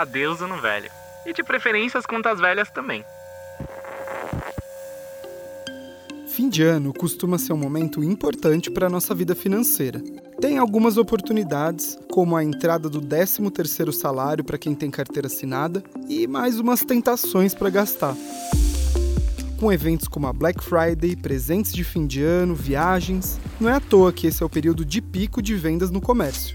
adeus 0.00 0.40
ano 0.40 0.60
velho. 0.60 0.90
E 1.26 1.32
de 1.32 1.42
preferência 1.42 1.98
as 1.98 2.06
contas 2.06 2.38
velhas 2.38 2.70
também. 2.70 3.04
Fim 6.28 6.48
de 6.48 6.62
ano 6.62 6.92
costuma 6.92 7.36
ser 7.36 7.52
um 7.52 7.56
momento 7.56 8.02
importante 8.04 8.70
para 8.70 8.86
a 8.86 8.90
nossa 8.90 9.12
vida 9.12 9.34
financeira. 9.34 10.00
Tem 10.40 10.56
algumas 10.56 10.96
oportunidades, 10.96 11.98
como 12.12 12.36
a 12.36 12.44
entrada 12.44 12.88
do 12.88 13.02
13º 13.02 13.90
salário 13.90 14.44
para 14.44 14.56
quem 14.56 14.72
tem 14.72 14.88
carteira 14.88 15.26
assinada 15.26 15.82
e 16.08 16.28
mais 16.28 16.60
umas 16.60 16.80
tentações 16.80 17.54
para 17.54 17.70
gastar. 17.70 18.14
Com 19.58 19.72
eventos 19.72 20.06
como 20.06 20.28
a 20.28 20.32
Black 20.32 20.62
Friday, 20.62 21.16
presentes 21.16 21.72
de 21.72 21.82
fim 21.82 22.06
de 22.06 22.22
ano, 22.22 22.54
viagens, 22.54 23.40
não 23.60 23.68
é 23.68 23.72
à 23.72 23.80
toa 23.80 24.12
que 24.12 24.28
esse 24.28 24.40
é 24.40 24.46
o 24.46 24.48
período 24.48 24.84
de 24.84 25.02
pico 25.02 25.42
de 25.42 25.56
vendas 25.56 25.90
no 25.90 26.00
comércio. 26.00 26.54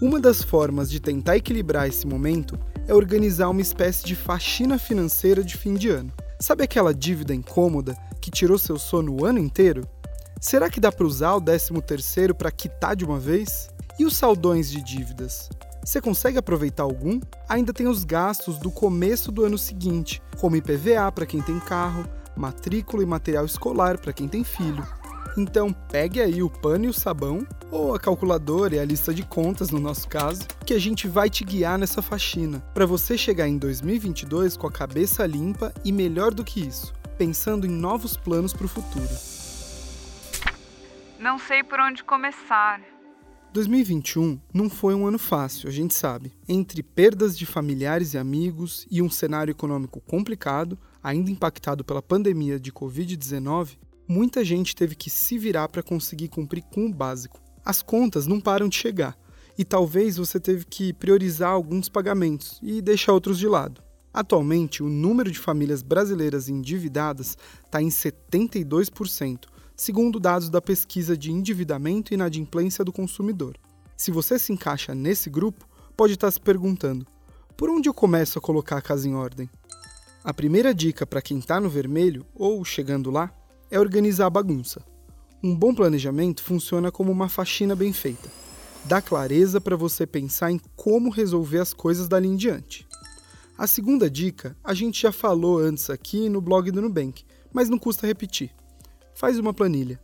Uma 0.00 0.18
das 0.18 0.42
formas 0.42 0.90
de 0.90 1.00
tentar 1.00 1.36
equilibrar 1.36 1.88
esse 1.88 2.06
momento 2.06 2.58
é 2.86 2.92
organizar 2.92 3.48
uma 3.48 3.60
espécie 3.60 4.04
de 4.04 4.16
faxina 4.16 4.76
financeira 4.76 5.42
de 5.42 5.56
fim 5.56 5.74
de 5.74 5.88
ano. 5.88 6.12
Sabe 6.40 6.64
aquela 6.64 6.92
dívida 6.92 7.34
incômoda 7.34 7.96
que 8.20 8.30
tirou 8.30 8.58
seu 8.58 8.76
sono 8.76 9.20
o 9.20 9.24
ano 9.24 9.38
inteiro? 9.38 9.86
Será 10.40 10.68
que 10.68 10.80
dá 10.80 10.90
para 10.90 11.06
usar 11.06 11.34
o 11.34 11.40
13º 11.40 12.34
para 12.34 12.50
quitar 12.50 12.96
de 12.96 13.04
uma 13.04 13.18
vez? 13.18 13.70
E 13.98 14.04
os 14.04 14.16
saldões 14.16 14.68
de 14.68 14.82
dívidas? 14.82 15.48
Você 15.84 16.00
consegue 16.00 16.38
aproveitar 16.38 16.82
algum? 16.82 17.20
Ainda 17.48 17.72
tem 17.72 17.86
os 17.86 18.04
gastos 18.04 18.58
do 18.58 18.70
começo 18.70 19.30
do 19.30 19.44
ano 19.44 19.56
seguinte, 19.56 20.20
como 20.38 20.56
IPVA 20.56 21.10
para 21.12 21.24
quem 21.24 21.40
tem 21.40 21.60
carro, 21.60 22.04
matrícula 22.36 23.02
e 23.02 23.06
material 23.06 23.46
escolar 23.46 23.98
para 23.98 24.12
quem 24.12 24.26
tem 24.26 24.42
filho. 24.42 24.84
Então, 25.36 25.72
pegue 25.72 26.20
aí 26.20 26.42
o 26.42 26.50
pano 26.50 26.84
e 26.84 26.88
o 26.88 26.92
sabão, 26.92 27.46
ou 27.70 27.94
a 27.94 27.98
calculadora 27.98 28.76
e 28.76 28.78
a 28.78 28.84
lista 28.84 29.12
de 29.12 29.22
contas 29.24 29.70
no 29.70 29.80
nosso 29.80 30.08
caso, 30.08 30.46
que 30.64 30.74
a 30.74 30.78
gente 30.78 31.08
vai 31.08 31.28
te 31.28 31.44
guiar 31.44 31.78
nessa 31.78 32.00
faxina, 32.00 32.60
para 32.72 32.86
você 32.86 33.18
chegar 33.18 33.48
em 33.48 33.58
2022 33.58 34.56
com 34.56 34.66
a 34.66 34.72
cabeça 34.72 35.26
limpa 35.26 35.74
e 35.84 35.90
melhor 35.90 36.32
do 36.32 36.44
que 36.44 36.60
isso, 36.60 36.92
pensando 37.18 37.66
em 37.66 37.70
novos 37.70 38.16
planos 38.16 38.52
para 38.52 38.66
o 38.66 38.68
futuro. 38.68 39.08
Não 41.18 41.38
sei 41.38 41.62
por 41.62 41.80
onde 41.80 42.04
começar. 42.04 42.80
2021 43.54 44.40
não 44.52 44.68
foi 44.68 44.96
um 44.96 45.06
ano 45.06 45.18
fácil, 45.18 45.68
a 45.68 45.72
gente 45.72 45.94
sabe. 45.94 46.32
Entre 46.48 46.82
perdas 46.82 47.38
de 47.38 47.46
familiares 47.46 48.12
e 48.12 48.18
amigos 48.18 48.84
e 48.90 49.00
um 49.00 49.08
cenário 49.08 49.52
econômico 49.52 50.00
complicado, 50.00 50.76
ainda 51.00 51.30
impactado 51.30 51.84
pela 51.84 52.02
pandemia 52.02 52.58
de 52.58 52.72
Covid-19, 52.72 53.78
muita 54.06 54.44
gente 54.44 54.74
teve 54.74 54.94
que 54.94 55.10
se 55.10 55.38
virar 55.38 55.68
para 55.68 55.82
conseguir 55.82 56.28
cumprir 56.28 56.62
com 56.62 56.86
o 56.86 56.92
básico. 56.92 57.40
As 57.64 57.82
contas 57.82 58.26
não 58.26 58.40
param 58.40 58.68
de 58.68 58.76
chegar 58.76 59.16
e 59.56 59.64
talvez 59.64 60.16
você 60.16 60.38
teve 60.38 60.64
que 60.64 60.92
priorizar 60.92 61.50
alguns 61.50 61.88
pagamentos 61.88 62.58
e 62.62 62.82
deixar 62.82 63.12
outros 63.12 63.38
de 63.38 63.48
lado. 63.48 63.82
Atualmente, 64.12 64.82
o 64.82 64.88
número 64.88 65.30
de 65.30 65.38
famílias 65.38 65.82
brasileiras 65.82 66.48
endividadas 66.48 67.36
está 67.64 67.82
em 67.82 67.88
72%, 67.88 69.46
segundo 69.74 70.20
dados 70.20 70.48
da 70.48 70.60
pesquisa 70.60 71.16
de 71.16 71.32
endividamento 71.32 72.12
e 72.12 72.14
inadimplência 72.14 72.84
do 72.84 72.92
consumidor. 72.92 73.56
Se 73.96 74.10
você 74.10 74.38
se 74.38 74.52
encaixa 74.52 74.94
nesse 74.94 75.28
grupo, 75.30 75.66
pode 75.96 76.14
estar 76.14 76.30
se 76.30 76.40
perguntando: 76.40 77.06
por 77.56 77.70
onde 77.70 77.88
eu 77.88 77.94
começo 77.94 78.38
a 78.38 78.42
colocar 78.42 78.76
a 78.76 78.82
casa 78.82 79.08
em 79.08 79.14
ordem? 79.14 79.48
A 80.22 80.32
primeira 80.32 80.72
dica 80.74 81.06
para 81.06 81.22
quem 81.22 81.38
está 81.38 81.60
no 81.60 81.68
vermelho 81.68 82.24
ou 82.34 82.64
chegando 82.64 83.10
lá 83.10 83.32
é 83.74 83.80
organizar 83.80 84.26
a 84.26 84.30
bagunça. 84.30 84.84
Um 85.42 85.52
bom 85.52 85.74
planejamento 85.74 86.44
funciona 86.44 86.92
como 86.92 87.10
uma 87.10 87.28
faxina 87.28 87.74
bem 87.74 87.92
feita. 87.92 88.30
Dá 88.84 89.02
clareza 89.02 89.60
para 89.60 89.74
você 89.74 90.06
pensar 90.06 90.52
em 90.52 90.60
como 90.76 91.10
resolver 91.10 91.58
as 91.58 91.74
coisas 91.74 92.06
dali 92.06 92.28
em 92.28 92.36
diante. 92.36 92.86
A 93.58 93.66
segunda 93.66 94.08
dica 94.08 94.56
a 94.62 94.72
gente 94.74 95.02
já 95.02 95.10
falou 95.10 95.58
antes 95.58 95.90
aqui 95.90 96.28
no 96.28 96.40
blog 96.40 96.70
do 96.70 96.80
Nubank, 96.80 97.24
mas 97.52 97.68
não 97.68 97.76
custa 97.76 98.06
repetir. 98.06 98.52
Faz 99.12 99.40
uma 99.40 99.52
planilha. 99.52 100.00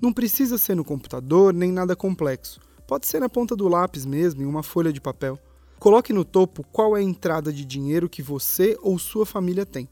Não 0.00 0.12
precisa 0.12 0.58
ser 0.58 0.74
no 0.74 0.84
computador 0.84 1.54
nem 1.54 1.70
nada 1.70 1.94
complexo. 1.94 2.60
Pode 2.88 3.06
ser 3.06 3.20
na 3.20 3.28
ponta 3.28 3.54
do 3.54 3.68
lápis 3.68 4.04
mesmo, 4.04 4.42
em 4.42 4.46
uma 4.46 4.64
folha 4.64 4.92
de 4.92 5.00
papel. 5.00 5.38
Coloque 5.78 6.12
no 6.12 6.24
topo 6.24 6.66
qual 6.72 6.96
é 6.96 7.00
a 7.00 7.04
entrada 7.04 7.52
de 7.52 7.64
dinheiro 7.64 8.08
que 8.08 8.20
você 8.20 8.76
ou 8.82 8.98
sua 8.98 9.24
família 9.24 9.64
tem. 9.64 9.88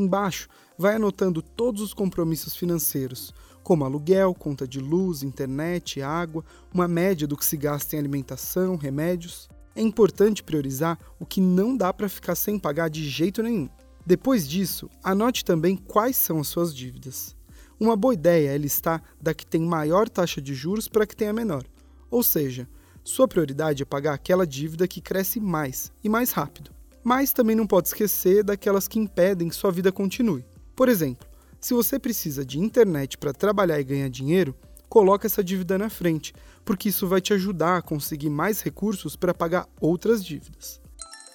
Embaixo, 0.00 0.48
vai 0.78 0.94
anotando 0.94 1.42
todos 1.42 1.82
os 1.82 1.92
compromissos 1.92 2.56
financeiros, 2.56 3.34
como 3.62 3.84
aluguel, 3.84 4.34
conta 4.34 4.66
de 4.66 4.80
luz, 4.80 5.22
internet, 5.22 6.00
água, 6.00 6.42
uma 6.72 6.88
média 6.88 7.26
do 7.26 7.36
que 7.36 7.44
se 7.44 7.54
gasta 7.54 7.94
em 7.94 7.98
alimentação, 7.98 8.76
remédios. 8.76 9.46
É 9.76 9.82
importante 9.82 10.42
priorizar 10.42 10.98
o 11.18 11.26
que 11.26 11.38
não 11.38 11.76
dá 11.76 11.92
para 11.92 12.08
ficar 12.08 12.34
sem 12.34 12.58
pagar 12.58 12.88
de 12.88 13.06
jeito 13.06 13.42
nenhum. 13.42 13.68
Depois 14.06 14.48
disso, 14.48 14.88
anote 15.04 15.44
também 15.44 15.76
quais 15.76 16.16
são 16.16 16.38
as 16.40 16.48
suas 16.48 16.74
dívidas. 16.74 17.36
Uma 17.78 17.94
boa 17.94 18.14
ideia 18.14 18.48
é 18.48 18.56
listar 18.56 19.02
da 19.20 19.34
que 19.34 19.44
tem 19.44 19.60
maior 19.60 20.08
taxa 20.08 20.40
de 20.40 20.54
juros 20.54 20.88
para 20.88 21.04
a 21.04 21.06
que 21.06 21.14
tem 21.14 21.28
a 21.28 21.32
menor. 21.34 21.64
Ou 22.10 22.22
seja, 22.22 22.66
sua 23.04 23.28
prioridade 23.28 23.82
é 23.82 23.86
pagar 23.86 24.14
aquela 24.14 24.46
dívida 24.46 24.88
que 24.88 25.02
cresce 25.02 25.38
mais 25.38 25.92
e 26.02 26.08
mais 26.08 26.32
rápido. 26.32 26.79
Mas 27.02 27.32
também 27.32 27.56
não 27.56 27.66
pode 27.66 27.88
esquecer 27.88 28.44
daquelas 28.44 28.86
que 28.86 28.98
impedem 28.98 29.48
que 29.48 29.54
sua 29.54 29.70
vida 29.70 29.90
continue. 29.90 30.44
Por 30.76 30.88
exemplo, 30.88 31.28
se 31.60 31.74
você 31.74 31.98
precisa 31.98 32.44
de 32.44 32.58
internet 32.58 33.18
para 33.18 33.32
trabalhar 33.32 33.80
e 33.80 33.84
ganhar 33.84 34.08
dinheiro, 34.08 34.54
coloque 34.88 35.26
essa 35.26 35.44
dívida 35.44 35.78
na 35.78 35.88
frente, 35.88 36.34
porque 36.64 36.88
isso 36.88 37.06
vai 37.06 37.20
te 37.20 37.32
ajudar 37.32 37.78
a 37.78 37.82
conseguir 37.82 38.30
mais 38.30 38.60
recursos 38.60 39.16
para 39.16 39.34
pagar 39.34 39.68
outras 39.80 40.24
dívidas. 40.24 40.80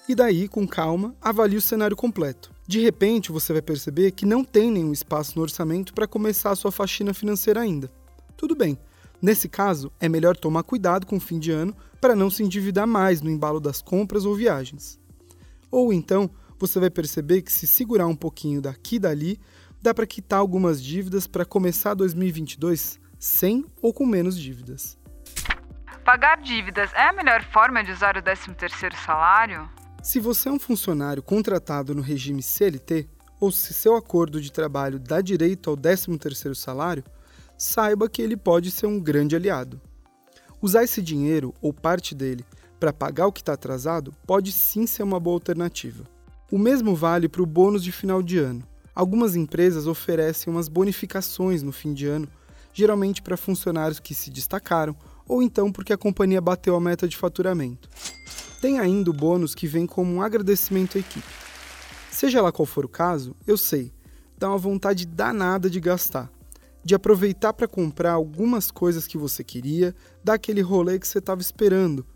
E 0.08 0.14
daí, 0.14 0.46
com 0.46 0.66
calma, 0.68 1.16
avalie 1.20 1.56
o 1.56 1.62
cenário 1.62 1.96
completo. 1.96 2.52
De 2.66 2.80
repente, 2.80 3.32
você 3.32 3.52
vai 3.52 3.62
perceber 3.62 4.12
que 4.12 4.26
não 4.26 4.44
tem 4.44 4.70
nenhum 4.70 4.92
espaço 4.92 5.32
no 5.36 5.42
orçamento 5.42 5.94
para 5.94 6.06
começar 6.06 6.50
a 6.50 6.56
sua 6.56 6.70
faxina 6.70 7.14
financeira 7.14 7.60
ainda. 7.60 7.90
Tudo 8.36 8.54
bem. 8.54 8.78
Nesse 9.20 9.48
caso, 9.48 9.90
é 9.98 10.08
melhor 10.08 10.36
tomar 10.36 10.62
cuidado 10.62 11.06
com 11.06 11.16
o 11.16 11.20
fim 11.20 11.38
de 11.38 11.50
ano 11.50 11.74
para 12.00 12.14
não 12.14 12.30
se 12.30 12.42
endividar 12.42 12.86
mais 12.86 13.22
no 13.22 13.30
embalo 13.30 13.58
das 13.58 13.80
compras 13.80 14.24
ou 14.24 14.34
viagens. 14.34 15.00
Ou 15.70 15.92
então, 15.92 16.30
você 16.58 16.80
vai 16.80 16.90
perceber 16.90 17.42
que 17.42 17.52
se 17.52 17.66
segurar 17.66 18.06
um 18.06 18.16
pouquinho 18.16 18.60
daqui 18.60 18.96
e 18.96 18.98
dali, 18.98 19.40
dá 19.80 19.92
para 19.92 20.06
quitar 20.06 20.38
algumas 20.38 20.82
dívidas 20.82 21.26
para 21.26 21.44
começar 21.44 21.94
2022 21.94 22.98
sem 23.18 23.64
ou 23.80 23.92
com 23.92 24.06
menos 24.06 24.38
dívidas. 24.38 24.98
Pagar 26.04 26.40
dívidas 26.40 26.92
é 26.94 27.08
a 27.08 27.12
melhor 27.12 27.42
forma 27.44 27.82
de 27.82 27.90
usar 27.90 28.16
o 28.16 28.22
13º 28.22 28.94
salário? 29.04 29.68
Se 30.02 30.20
você 30.20 30.48
é 30.48 30.52
um 30.52 30.58
funcionário 30.58 31.22
contratado 31.22 31.94
no 31.94 32.00
regime 32.00 32.42
CLT, 32.42 33.08
ou 33.40 33.50
se 33.50 33.74
seu 33.74 33.96
acordo 33.96 34.40
de 34.40 34.52
trabalho 34.52 34.98
dá 34.98 35.20
direito 35.20 35.68
ao 35.68 35.76
13º 35.76 36.54
salário, 36.54 37.04
saiba 37.58 38.08
que 38.08 38.22
ele 38.22 38.36
pode 38.36 38.70
ser 38.70 38.86
um 38.86 39.00
grande 39.00 39.34
aliado. 39.34 39.80
Usar 40.62 40.84
esse 40.84 41.02
dinheiro 41.02 41.52
ou 41.60 41.72
parte 41.72 42.14
dele 42.14 42.44
para 42.78 42.92
pagar 42.92 43.26
o 43.26 43.32
que 43.32 43.40
está 43.40 43.54
atrasado 43.54 44.12
pode 44.26 44.52
sim 44.52 44.86
ser 44.86 45.02
uma 45.02 45.18
boa 45.18 45.36
alternativa. 45.36 46.04
O 46.50 46.58
mesmo 46.58 46.94
vale 46.94 47.28
para 47.28 47.42
o 47.42 47.46
bônus 47.46 47.82
de 47.82 47.90
final 47.90 48.22
de 48.22 48.38
ano. 48.38 48.62
Algumas 48.94 49.34
empresas 49.34 49.86
oferecem 49.86 50.52
umas 50.52 50.68
bonificações 50.68 51.62
no 51.62 51.72
fim 51.72 51.92
de 51.92 52.06
ano, 52.06 52.28
geralmente 52.72 53.20
para 53.20 53.36
funcionários 53.36 54.00
que 54.00 54.14
se 54.14 54.30
destacaram 54.30 54.96
ou 55.28 55.42
então 55.42 55.72
porque 55.72 55.92
a 55.92 55.98
companhia 55.98 56.40
bateu 56.40 56.76
a 56.76 56.80
meta 56.80 57.08
de 57.08 57.16
faturamento. 57.16 57.88
Tem 58.60 58.78
ainda 58.78 59.10
o 59.10 59.14
bônus 59.14 59.54
que 59.54 59.66
vem 59.66 59.86
como 59.86 60.12
um 60.12 60.22
agradecimento 60.22 60.96
à 60.96 61.00
equipe. 61.00 61.26
Seja 62.10 62.40
lá 62.40 62.50
qual 62.50 62.64
for 62.64 62.84
o 62.84 62.88
caso, 62.88 63.34
eu 63.46 63.58
sei, 63.58 63.92
dá 64.38 64.48
uma 64.48 64.58
vontade 64.58 65.06
danada 65.06 65.68
de 65.68 65.80
gastar, 65.80 66.30
de 66.82 66.94
aproveitar 66.94 67.52
para 67.52 67.68
comprar 67.68 68.12
algumas 68.12 68.70
coisas 68.70 69.06
que 69.06 69.18
você 69.18 69.44
queria, 69.44 69.94
dar 70.24 70.34
aquele 70.34 70.62
rolê 70.62 70.98
que 70.98 71.06
você 71.06 71.18
estava 71.18 71.40
esperando, 71.40 72.06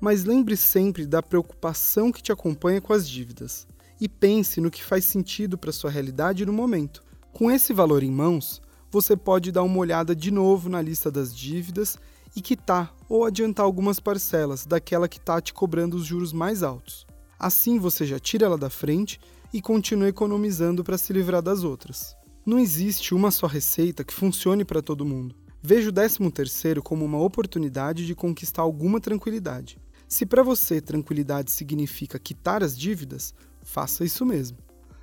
mas 0.00 0.24
lembre 0.24 0.56
sempre 0.56 1.06
da 1.06 1.22
preocupação 1.22 2.12
que 2.12 2.22
te 2.22 2.32
acompanha 2.32 2.80
com 2.80 2.92
as 2.92 3.08
dívidas 3.08 3.66
e 4.00 4.08
pense 4.08 4.60
no 4.60 4.70
que 4.70 4.84
faz 4.84 5.04
sentido 5.04 5.58
para 5.58 5.72
sua 5.72 5.90
realidade 5.90 6.46
no 6.46 6.52
momento. 6.52 7.02
Com 7.32 7.50
esse 7.50 7.72
valor 7.72 8.02
em 8.02 8.10
mãos, 8.10 8.60
você 8.90 9.16
pode 9.16 9.52
dar 9.52 9.62
uma 9.62 9.78
olhada 9.78 10.14
de 10.14 10.30
novo 10.30 10.68
na 10.68 10.80
lista 10.80 11.10
das 11.10 11.34
dívidas 11.34 11.98
e 12.34 12.40
quitar 12.40 12.94
ou 13.08 13.24
adiantar 13.24 13.64
algumas 13.64 13.98
parcelas 13.98 14.64
daquela 14.64 15.08
que 15.08 15.18
está 15.18 15.40
te 15.40 15.52
cobrando 15.52 15.96
os 15.96 16.04
juros 16.04 16.32
mais 16.32 16.62
altos. 16.62 17.06
Assim 17.38 17.78
você 17.78 18.06
já 18.06 18.18
tira 18.18 18.46
ela 18.46 18.58
da 18.58 18.70
frente 18.70 19.20
e 19.52 19.60
continua 19.60 20.08
economizando 20.08 20.84
para 20.84 20.98
se 20.98 21.12
livrar 21.12 21.42
das 21.42 21.64
outras. 21.64 22.16
Não 22.44 22.58
existe 22.58 23.14
uma 23.14 23.30
só 23.30 23.46
receita 23.46 24.04
que 24.04 24.14
funcione 24.14 24.64
para 24.64 24.82
todo 24.82 25.04
mundo. 25.04 25.34
Veja 25.62 25.90
o 25.90 25.92
13º 25.92 26.80
como 26.80 27.04
uma 27.04 27.18
oportunidade 27.18 28.06
de 28.06 28.14
conquistar 28.14 28.62
alguma 28.62 29.00
tranquilidade. 29.00 29.78
Se 30.08 30.24
para 30.24 30.42
você 30.42 30.80
tranquilidade 30.80 31.52
significa 31.52 32.18
quitar 32.18 32.62
as 32.62 32.76
dívidas, 32.76 33.34
faça 33.62 34.06
isso 34.06 34.24
mesmo. 34.24 34.56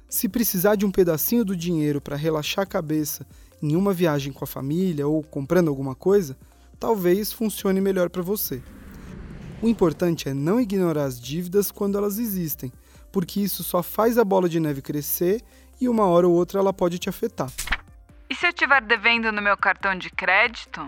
Se 0.10 0.28
precisar 0.28 0.76
de 0.76 0.84
um 0.84 0.90
pedacinho 0.90 1.46
do 1.46 1.56
dinheiro 1.56 2.02
para 2.02 2.16
relaxar 2.16 2.64
a 2.64 2.68
cabeça 2.68 3.26
em 3.62 3.76
uma 3.76 3.94
viagem 3.94 4.34
com 4.34 4.44
a 4.44 4.48
família 4.48 5.08
ou 5.08 5.22
comprando 5.24 5.68
alguma 5.68 5.94
coisa, 5.94 6.36
talvez 6.80 7.32
funcione 7.32 7.80
melhor 7.80 8.10
para 8.10 8.24
você. 8.24 8.64
O 9.62 9.68
importante 9.68 10.28
é 10.28 10.34
não 10.34 10.60
ignorar 10.60 11.06
as 11.06 11.22
dívidas 11.22 11.70
quando 11.70 12.00
elas 12.00 12.18
existem, 12.18 12.74
porque 13.12 13.40
isso 13.40 13.64
só 13.64 13.84
faz 13.84 14.18
a 14.18 14.26
bola 14.26 14.50
de 14.50 14.60
neve 14.60 14.82
crescer 14.82 15.44
e 15.80 15.88
uma 15.88 16.06
hora 16.06 16.28
ou 16.28 16.34
outra 16.34 16.60
ela 16.60 16.74
pode 16.74 16.98
te 16.98 17.10
afetar. 17.10 17.52
E 18.28 18.34
se 18.34 18.48
eu 18.48 18.50
estiver 18.50 18.82
devendo 18.82 19.32
no 19.32 19.42
meu 19.42 19.56
cartão 19.56 19.96
de 19.96 20.10
crédito? 20.10 20.82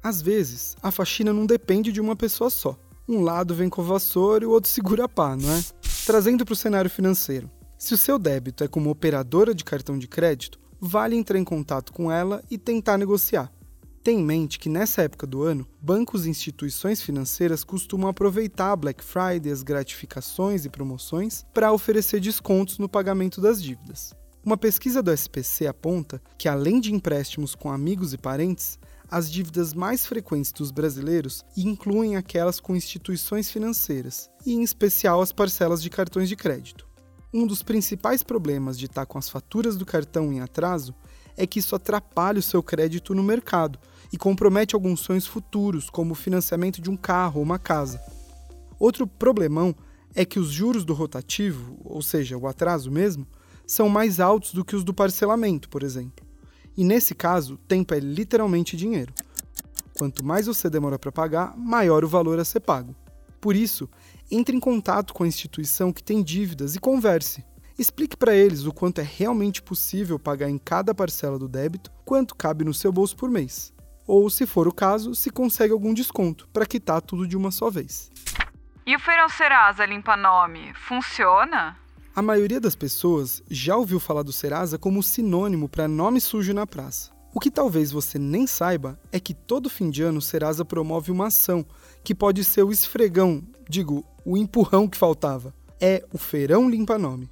Às 0.00 0.22
vezes, 0.22 0.76
a 0.80 0.92
faxina 0.92 1.32
não 1.32 1.44
depende 1.44 1.90
de 1.90 2.00
uma 2.00 2.14
pessoa 2.14 2.48
só. 2.48 2.78
Um 3.08 3.20
lado 3.20 3.54
vem 3.54 3.68
com 3.68 3.82
a 3.82 3.84
vassoura 3.84 4.42
e 4.42 4.46
o 4.48 4.50
outro 4.50 4.68
segura 4.68 5.04
a 5.04 5.08
pá, 5.08 5.36
não 5.36 5.52
é? 5.52 5.62
Trazendo 6.04 6.44
para 6.44 6.52
o 6.52 6.56
cenário 6.56 6.90
financeiro. 6.90 7.48
Se 7.78 7.94
o 7.94 7.98
seu 7.98 8.18
débito 8.18 8.64
é 8.64 8.68
como 8.68 8.90
operadora 8.90 9.54
de 9.54 9.64
cartão 9.64 9.96
de 9.96 10.08
crédito, 10.08 10.58
vale 10.80 11.14
entrar 11.14 11.38
em 11.38 11.44
contato 11.44 11.92
com 11.92 12.10
ela 12.10 12.42
e 12.50 12.58
tentar 12.58 12.98
negociar. 12.98 13.52
Tenha 14.02 14.20
em 14.20 14.24
mente 14.24 14.58
que 14.58 14.68
nessa 14.68 15.02
época 15.02 15.26
do 15.26 15.42
ano, 15.42 15.66
bancos 15.80 16.26
e 16.26 16.30
instituições 16.30 17.00
financeiras 17.00 17.62
costumam 17.62 18.08
aproveitar 18.08 18.72
a 18.72 18.76
Black 18.76 19.04
Friday, 19.04 19.52
as 19.52 19.62
gratificações 19.62 20.64
e 20.64 20.68
promoções 20.68 21.44
para 21.54 21.72
oferecer 21.72 22.18
descontos 22.20 22.78
no 22.78 22.88
pagamento 22.88 23.40
das 23.40 23.62
dívidas. 23.62 24.14
Uma 24.44 24.56
pesquisa 24.56 25.02
do 25.02 25.12
SPC 25.12 25.66
aponta 25.66 26.22
que, 26.38 26.48
além 26.48 26.80
de 26.80 26.94
empréstimos 26.94 27.56
com 27.56 27.70
amigos 27.70 28.12
e 28.12 28.18
parentes, 28.18 28.78
as 29.10 29.30
dívidas 29.30 29.72
mais 29.72 30.06
frequentes 30.06 30.52
dos 30.52 30.70
brasileiros 30.70 31.44
incluem 31.56 32.16
aquelas 32.16 32.58
com 32.58 32.74
instituições 32.74 33.50
financeiras, 33.50 34.28
e 34.44 34.54
em 34.54 34.62
especial 34.62 35.20
as 35.20 35.32
parcelas 35.32 35.82
de 35.82 35.88
cartões 35.90 36.28
de 36.28 36.36
crédito. 36.36 36.86
Um 37.32 37.46
dos 37.46 37.62
principais 37.62 38.22
problemas 38.22 38.78
de 38.78 38.86
estar 38.86 39.06
com 39.06 39.18
as 39.18 39.28
faturas 39.28 39.76
do 39.76 39.86
cartão 39.86 40.32
em 40.32 40.40
atraso 40.40 40.94
é 41.36 41.46
que 41.46 41.58
isso 41.58 41.76
atrapalha 41.76 42.38
o 42.38 42.42
seu 42.42 42.62
crédito 42.62 43.14
no 43.14 43.22
mercado 43.22 43.78
e 44.12 44.16
compromete 44.16 44.74
alguns 44.74 45.00
sonhos 45.00 45.26
futuros, 45.26 45.90
como 45.90 46.12
o 46.12 46.16
financiamento 46.16 46.80
de 46.80 46.90
um 46.90 46.96
carro 46.96 47.38
ou 47.38 47.44
uma 47.44 47.58
casa. 47.58 48.00
Outro 48.78 49.06
problemão 49.06 49.74
é 50.14 50.24
que 50.24 50.38
os 50.38 50.48
juros 50.48 50.84
do 50.84 50.94
rotativo, 50.94 51.78
ou 51.84 52.00
seja, 52.00 52.36
o 52.38 52.46
atraso 52.46 52.90
mesmo, 52.90 53.26
são 53.66 53.88
mais 53.88 54.18
altos 54.18 54.52
do 54.52 54.64
que 54.64 54.74
os 54.74 54.82
do 54.82 54.94
parcelamento, 54.94 55.68
por 55.68 55.82
exemplo. 55.82 56.25
E 56.76 56.84
nesse 56.84 57.14
caso, 57.14 57.56
tempo 57.68 57.94
é 57.94 57.98
literalmente 57.98 58.76
dinheiro. 58.76 59.12
Quanto 59.96 60.24
mais 60.24 60.46
você 60.46 60.68
demora 60.68 60.98
para 60.98 61.10
pagar, 61.10 61.56
maior 61.56 62.04
o 62.04 62.08
valor 62.08 62.38
a 62.38 62.44
ser 62.44 62.60
pago. 62.60 62.94
Por 63.40 63.56
isso, 63.56 63.88
entre 64.30 64.56
em 64.56 64.60
contato 64.60 65.14
com 65.14 65.24
a 65.24 65.28
instituição 65.28 65.92
que 65.92 66.02
tem 66.02 66.22
dívidas 66.22 66.74
e 66.74 66.80
converse. 66.80 67.44
Explique 67.78 68.16
para 68.16 68.34
eles 68.34 68.64
o 68.64 68.72
quanto 68.72 69.00
é 69.00 69.04
realmente 69.04 69.62
possível 69.62 70.18
pagar 70.18 70.48
em 70.48 70.58
cada 70.58 70.94
parcela 70.94 71.38
do 71.38 71.48
débito, 71.48 71.90
quanto 72.04 72.34
cabe 72.34 72.64
no 72.64 72.74
seu 72.74 72.90
bolso 72.90 73.16
por 73.16 73.30
mês 73.30 73.74
ou, 74.06 74.30
se 74.30 74.46
for 74.46 74.68
o 74.68 74.72
caso, 74.72 75.14
se 75.14 75.30
consegue 75.30 75.72
algum 75.72 75.92
desconto 75.92 76.48
para 76.48 76.66
quitar 76.66 77.00
tudo 77.00 77.26
de 77.26 77.36
uma 77.36 77.50
só 77.50 77.68
vez. 77.68 78.10
E 78.86 78.94
o 78.94 79.00
Feirão 79.00 79.28
Serasa 79.28 79.84
Limpa 79.84 80.16
Nome 80.16 80.72
funciona? 80.74 81.76
A 82.16 82.22
maioria 82.22 82.58
das 82.58 82.74
pessoas 82.74 83.42
já 83.50 83.76
ouviu 83.76 84.00
falar 84.00 84.22
do 84.22 84.32
Serasa 84.32 84.78
como 84.78 85.02
sinônimo 85.02 85.68
para 85.68 85.86
nome 85.86 86.18
sujo 86.18 86.54
na 86.54 86.66
praça. 86.66 87.10
O 87.34 87.38
que 87.38 87.50
talvez 87.50 87.92
você 87.92 88.18
nem 88.18 88.46
saiba 88.46 88.98
é 89.12 89.20
que 89.20 89.34
todo 89.34 89.68
fim 89.68 89.90
de 89.90 90.02
ano 90.02 90.20
o 90.20 90.22
Serasa 90.22 90.64
promove 90.64 91.12
uma 91.12 91.26
ação 91.26 91.62
que 92.02 92.14
pode 92.14 92.42
ser 92.42 92.62
o 92.62 92.72
esfregão, 92.72 93.42
digo, 93.68 94.02
o 94.24 94.34
empurrão 94.38 94.88
que 94.88 94.96
faltava. 94.96 95.52
É 95.78 96.06
o 96.10 96.16
Feirão 96.16 96.70
Limpa 96.70 96.96
Nome. 96.96 97.28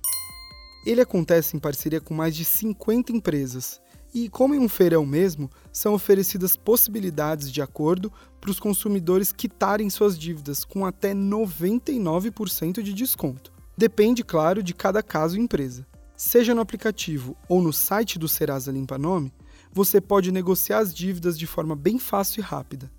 Ele 0.85 1.01
acontece 1.01 1.57
em 1.57 1.61
parceria 1.61 1.99
com 1.99 2.13
mais 2.13 2.37
de 2.37 2.45
50 2.45 3.11
empresas 3.11 3.81
e, 4.13 4.29
como 4.29 4.55
em 4.55 4.59
um 4.59 4.69
feirão 4.69 5.07
mesmo, 5.07 5.51
são 5.73 5.95
oferecidas 5.95 6.59
possibilidades 6.59 7.51
de 7.51 7.63
acordo 7.63 8.13
para 8.39 8.51
os 8.51 8.61
consumidores 8.61 9.33
quitarem 9.33 9.89
suas 9.89 10.19
dívidas 10.19 10.63
com 10.63 10.85
até 10.85 11.15
99% 11.15 12.83
de 12.83 12.93
desconto. 12.93 13.54
Depende, 13.77 14.23
claro, 14.23 14.63
de 14.63 14.73
cada 14.73 15.03
caso 15.03 15.37
e 15.37 15.41
empresa. 15.41 15.87
Seja 16.17 16.55
no 16.55 16.61
aplicativo 16.61 17.37
ou 17.49 17.61
no 17.61 17.73
site 17.73 18.19
do 18.19 18.29
Serasa 18.29 18.71
Limpa 18.71 18.97
Nome, 18.97 19.33
você 19.73 20.01
pode 20.01 20.31
negociar 20.31 20.79
as 20.79 20.95
dívidas 20.95 21.37
de 21.37 21.47
forma 21.47 21.75
bem 21.75 21.99
fácil 21.99 22.41
e 22.41 22.43
rápida. 22.43 22.91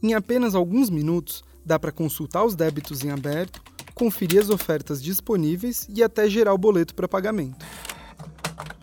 Em 0.00 0.14
apenas 0.14 0.54
alguns 0.54 0.88
minutos, 0.88 1.42
dá 1.64 1.78
para 1.78 1.90
consultar 1.90 2.44
os 2.44 2.54
débitos 2.54 3.04
em 3.04 3.10
aberto, 3.10 3.60
conferir 3.94 4.40
as 4.40 4.48
ofertas 4.48 5.02
disponíveis 5.02 5.86
e 5.90 6.02
até 6.02 6.30
gerar 6.30 6.54
o 6.54 6.58
boleto 6.58 6.94
para 6.94 7.08
pagamento. 7.08 7.66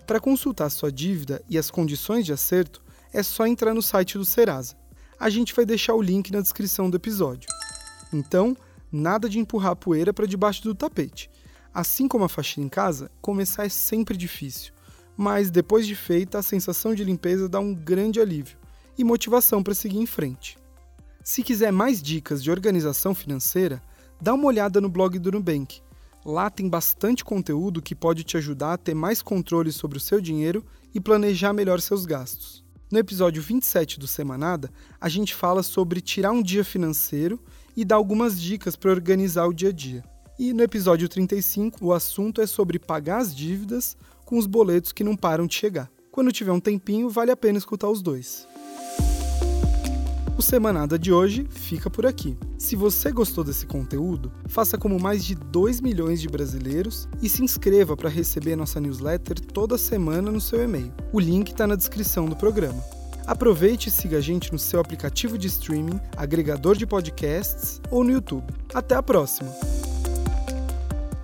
Para 0.06 0.20
consultar 0.20 0.70
sua 0.70 0.92
dívida 0.92 1.42
e 1.50 1.58
as 1.58 1.72
condições 1.72 2.26
de 2.26 2.34
acerto, 2.34 2.84
é 3.14 3.24
só 3.24 3.48
entrar 3.48 3.74
no 3.74 3.82
site 3.82 4.18
do 4.18 4.26
Serasa. 4.26 4.76
A 5.20 5.30
gente 5.30 5.56
vai 5.56 5.66
deixar 5.66 5.96
o 5.96 6.02
link 6.02 6.32
na 6.32 6.42
descrição 6.42 6.90
do 6.90 6.98
episódio. 6.98 7.50
Então, 8.14 8.56
nada 8.92 9.30
de 9.30 9.39
empurrar 9.39 9.72
a 9.72 9.75
poeira 9.75 10.13
para 10.13 10.25
debaixo 10.25 10.63
do 10.63 10.75
tapete. 10.75 11.30
Assim 11.74 12.07
como 12.07 12.24
a 12.24 12.30
faxina 12.30 12.66
em 12.66 12.69
casa, 12.69 13.12
começar 13.22 13.66
é 13.66 13.69
sempre 13.69 14.18
difícil, 14.18 14.74
mas 15.16 15.50
depois 15.50 15.86
de 15.86 15.95
feita, 15.95 16.39
a 16.39 16.44
sensação 16.44 16.95
de 16.95 17.04
limpeza 17.04 17.48
dá 17.48 17.60
um 17.60 17.74
grande 17.74 18.19
alívio 18.19 18.57
e 18.98 19.04
motivação 19.04 19.62
para 19.62 19.74
seguir 19.74 20.00
em 20.00 20.06
frente. 20.06 20.57
Se 21.24 21.44
quiser 21.44 21.72
mais 21.72 22.01
dicas 22.01 22.44
de 22.44 22.50
organização 22.50 23.13
financeira, 23.13 23.81
dá 24.19 24.34
uma 24.34 24.45
olhada 24.45 24.80
no 24.81 24.90
blog 24.90 25.19
do 25.19 25.31
Nubank 25.31 25.81
Lá 26.30 26.50
tem 26.50 26.68
bastante 26.68 27.24
conteúdo 27.24 27.81
que 27.81 27.95
pode 27.95 28.22
te 28.25 28.36
ajudar 28.36 28.74
a 28.74 28.78
ter 28.78 28.94
mais 28.94 29.22
controle 29.22 29.72
sobre 29.72 29.98
o 29.98 30.01
seu 30.01 30.19
dinheiro 30.19 30.62
e 30.94 31.00
planejar 31.00 31.54
melhor 31.54 31.80
seus 31.80 32.06
gastos. 32.06 32.66
No 32.92 33.00
episódio 33.00 33.42
27 33.42 33.98
do 33.98 34.07
Semanada, 34.07 34.69
a 35.00 35.07
gente 35.07 35.33
fala 35.33 35.63
sobre 35.63 36.01
tirar 36.01 36.31
um 36.31 36.44
dia 36.44 36.66
financeiro 36.66 37.40
e 37.78 37.86
dar 37.86 37.98
algumas 37.98 38.42
dicas 38.42 38.76
para 38.76 38.90
organizar 38.90 39.46
o 39.46 39.54
dia 39.54 39.70
a 39.70 39.72
dia. 39.72 40.04
E 40.40 40.52
no 40.52 40.64
episódio 40.64 41.08
35, 41.08 41.86
o 41.86 41.94
assunto 41.94 42.42
é 42.42 42.48
sobre 42.48 42.80
pagar 42.80 43.20
as 43.20 43.36
dívidas 43.36 43.96
com 44.26 44.40
os 44.40 44.48
boletos 44.48 44.92
que 44.92 45.04
não 45.04 45.16
param 45.16 45.46
de 45.46 45.54
chegar. 45.54 45.88
Quando 46.12 46.32
tiver 46.32 46.52
um 46.52 46.60
tempinho, 46.60 47.08
vale 47.08 47.30
a 47.30 47.38
pena 47.38 47.60
escutar 47.60 47.88
os 47.88 48.02
dois. 48.02 48.48
O 50.36 50.42
Semanada 50.42 50.98
de 50.98 51.12
hoje 51.12 51.48
fica 51.50 51.90
por 51.90 52.06
aqui. 52.06 52.38
Se 52.58 52.76
você 52.76 53.12
gostou 53.12 53.44
desse 53.44 53.66
conteúdo, 53.66 54.32
faça 54.48 54.78
como 54.78 55.00
mais 55.00 55.24
de 55.24 55.36
2 55.36 55.82
milhões 55.82 56.20
de 56.20 56.28
brasileiros 56.28 57.08
e 57.22 57.30
se 57.30 57.44
inscreva 57.44 57.96
para 57.96 58.10
receber 58.10 58.56
nossa 58.56 58.80
newsletter 58.80 59.40
toda 59.40 59.78
semana 59.78 60.32
no 60.32 60.42
seu 60.42 60.64
e-mail. 60.64 60.94
O 61.12 61.20
link 61.20 61.50
está 61.50 61.68
na 61.68 61.76
descrição 61.76 62.26
do 62.26 62.36
programa. 62.36 62.97
Aproveite 63.28 63.90
e 63.90 63.92
siga 63.92 64.18
a 64.18 64.22
gente 64.22 64.54
no 64.54 64.58
seu 64.58 64.80
aplicativo 64.80 65.38
de 65.38 65.48
streaming, 65.48 66.00
agregador 66.16 66.78
de 66.78 66.88
podcasts 66.88 67.82
ou 67.92 68.02
no 68.02 68.12
YouTube. 68.12 68.54
Até 68.74 68.96
a 68.96 69.04
próxima! 69.04 69.54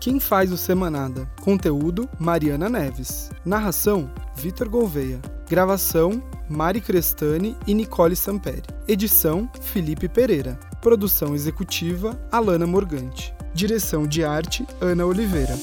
Quem 0.03 0.19
faz 0.19 0.51
o 0.51 0.57
Semanada? 0.57 1.25
Conteúdo: 1.39 2.09
Mariana 2.19 2.67
Neves. 2.67 3.31
Narração: 3.45 4.11
Vitor 4.35 4.67
Gouveia. 4.67 5.21
Gravação: 5.49 6.21
Mari 6.49 6.81
Crestani 6.81 7.55
e 7.65 7.73
Nicole 7.73 8.17
Samperi. 8.17 8.63
Edição: 8.85 9.49
Felipe 9.61 10.09
Pereira. 10.09 10.59
Produção 10.81 11.33
executiva: 11.33 12.19
Alana 12.29 12.67
Morgante. 12.67 13.33
Direção 13.53 14.05
de 14.05 14.25
arte: 14.25 14.67
Ana 14.81 15.05
Oliveira. 15.05 15.57